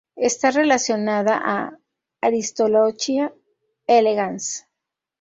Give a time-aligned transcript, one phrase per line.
[0.15, 1.77] Está relacionada a
[2.21, 3.31] "Aristolochia
[3.85, 4.65] elegans".